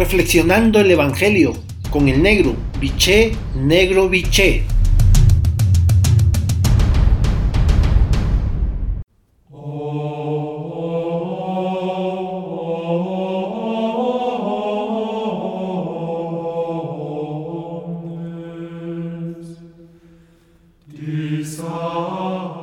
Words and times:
Reflexionando 0.00 0.80
el 0.80 0.90
Evangelio 0.90 1.52
con 1.90 2.08
el 2.08 2.22
negro, 2.22 2.54
biché, 2.80 3.32
negro, 3.54 4.08
biché. 4.08 4.62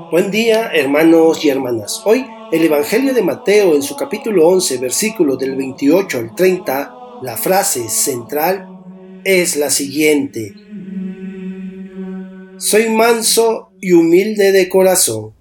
Buen 0.10 0.32
día, 0.32 0.72
hermanos 0.74 1.46
y 1.46 1.50
hermanas. 1.50 2.02
Hoy 2.04 2.26
el 2.52 2.64
Evangelio 2.64 3.14
de 3.14 3.22
Mateo 3.22 3.76
en 3.76 3.84
su 3.84 3.96
capítulo 3.96 4.48
11, 4.48 4.80
versículo 4.80 5.36
del 5.36 5.56
28 5.56 6.18
al 6.18 6.34
30, 6.34 6.97
la 7.22 7.38
frase 7.38 7.90
central 7.90 8.68
es 9.24 9.56
la 9.56 9.70
siguiente. 9.70 10.54
Soy 12.58 12.90
manso 12.90 13.70
y 13.80 13.94
humilde 13.94 14.52
de 14.52 14.70
corazón. 14.70 15.34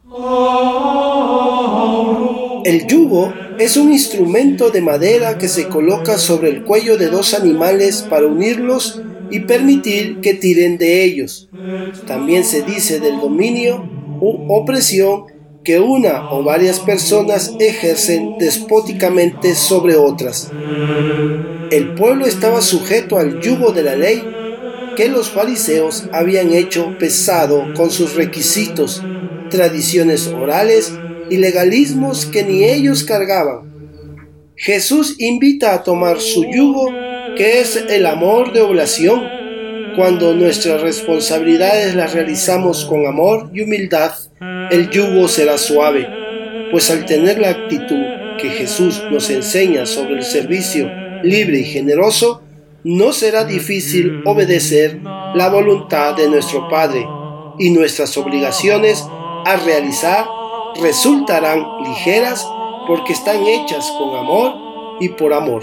El 2.65 2.87
yugo 2.87 3.33
es 3.59 3.77
un 3.77 3.93
instrumento 3.93 4.71
de 4.71 4.81
madera 4.81 5.39
que 5.39 5.49
se 5.49 5.69
coloca 5.69 6.19
sobre 6.19 6.51
el 6.51 6.65
cuello 6.65 6.99
de 6.99 7.09
dos 7.09 7.35
animales 7.35 8.03
para 8.03 8.27
unirlos 8.27 9.01
y 9.31 9.41
permitir 9.41 10.21
que 10.21 10.35
tiren 10.35 10.79
de 10.79 11.05
ellos. 11.05 11.49
También 12.07 12.45
se 12.45 12.63
dice 12.63 13.01
del 13.01 13.21
dominio 13.21 13.89
u 14.21 14.53
opresión 14.53 15.25
que 15.65 15.81
una 15.81 16.31
o 16.31 16.45
varias 16.45 16.79
personas 16.81 17.55
ejercen 17.59 18.39
despóticamente 18.39 19.55
sobre 19.55 19.97
otras. 19.97 20.53
El 21.71 21.95
pueblo 21.95 22.27
estaba 22.27 22.63
sujeto 22.63 23.19
al 23.19 23.41
yugo 23.41 23.73
de 23.73 23.83
la 23.83 23.97
ley 23.97 24.23
que 24.97 25.09
los 25.09 25.31
fariseos 25.31 26.05
habían 26.13 26.53
hecho 26.53 26.97
pesado 26.99 27.75
con 27.75 27.91
sus 27.91 28.15
requisitos, 28.15 29.03
tradiciones 29.51 30.29
orales 30.29 30.93
y 31.29 31.39
legalismos 31.39 32.27
que 32.27 32.45
ni 32.45 32.65
ellos 32.65 33.03
cargaban. 33.03 33.67
Jesús 34.55 35.17
invita 35.19 35.75
a 35.75 35.83
tomar 35.83 36.21
su 36.21 36.45
yugo, 36.45 36.89
que 37.37 37.61
es 37.61 37.77
el 37.77 38.07
amor 38.07 38.53
de 38.53 38.61
oblación, 38.61 39.23
cuando 39.97 40.35
nuestras 40.35 40.81
responsabilidades 40.83 41.95
las 41.95 42.15
realizamos 42.15 42.85
con 42.85 43.07
amor 43.07 43.51
y 43.53 43.63
humildad, 43.63 44.13
el 44.71 44.89
yugo 44.91 45.27
será 45.27 45.59
suave, 45.59 46.07
pues 46.71 46.91
al 46.91 47.07
tener 47.07 47.39
la 47.39 47.51
actitud 47.51 48.05
que 48.41 48.51
Jesús 48.51 49.03
nos 49.11 49.31
enseña 49.31 49.85
sobre 49.85 50.17
el 50.17 50.23
servicio 50.23 51.06
libre 51.27 51.61
y 51.61 51.65
generoso, 51.65 52.43
no 52.85 53.13
será 53.13 53.45
difícil 53.45 54.23
obedecer 54.25 55.01
la 55.35 55.49
voluntad 55.51 56.15
de 56.15 56.29
nuestro 56.29 56.69
Padre 56.69 57.07
y 57.59 57.71
nuestras 57.71 58.17
obligaciones 58.17 59.05
a 59.45 59.57
realizar 59.57 60.27
resultarán 60.81 61.65
ligeras 61.85 62.47
porque 62.87 63.13
están 63.13 63.45
hechas 63.47 63.91
con 63.99 64.17
amor 64.17 64.53
y 65.01 65.09
por 65.11 65.33
amor. 65.33 65.63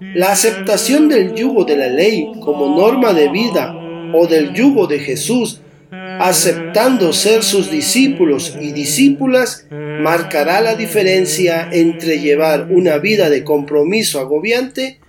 La 0.00 0.32
aceptación 0.32 1.08
del 1.08 1.34
yugo 1.34 1.64
de 1.64 1.76
la 1.76 1.88
ley 1.88 2.32
como 2.40 2.76
norma 2.76 3.12
de 3.12 3.28
vida 3.28 3.74
o 4.12 4.26
del 4.26 4.52
yugo 4.52 4.86
de 4.86 4.98
Jesús, 4.98 5.60
aceptando 5.90 7.12
ser 7.12 7.42
sus 7.42 7.70
discípulos 7.70 8.56
y 8.60 8.72
discípulas, 8.72 9.66
marcará 9.70 10.60
la 10.60 10.74
diferencia 10.74 11.68
entre 11.72 12.20
llevar 12.20 12.68
una 12.70 12.98
vida 12.98 13.30
de 13.30 13.44
compromiso 13.44 14.20
agobiante 14.20 15.00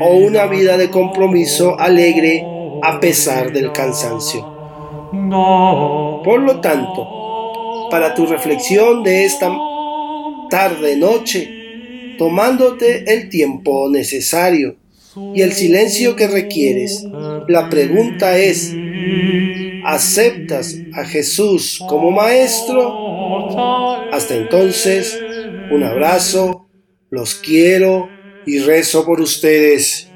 o 0.00 0.16
una 0.16 0.46
vida 0.46 0.76
de 0.76 0.90
compromiso 0.90 1.78
alegre 1.78 2.44
a 2.82 3.00
pesar 3.00 3.52
del 3.52 3.72
cansancio. 3.72 4.52
Por 6.24 6.40
lo 6.40 6.60
tanto, 6.60 7.88
para 7.90 8.14
tu 8.14 8.26
reflexión 8.26 9.02
de 9.02 9.24
esta 9.24 9.50
tarde-noche, 10.50 12.16
tomándote 12.18 13.12
el 13.12 13.28
tiempo 13.28 13.88
necesario 13.90 14.76
y 15.34 15.42
el 15.42 15.52
silencio 15.52 16.16
que 16.16 16.26
requieres. 16.26 17.06
La 17.48 17.70
pregunta 17.70 18.36
es, 18.38 18.74
¿aceptas 19.84 20.76
a 20.94 21.04
Jesús 21.04 21.82
como 21.88 22.10
maestro? 22.10 22.92
Hasta 24.12 24.34
entonces, 24.34 25.18
un 25.70 25.82
abrazo, 25.82 26.68
los 27.10 27.34
quiero 27.34 28.08
y 28.46 28.58
rezo 28.58 29.04
por 29.04 29.20
ustedes. 29.20 30.13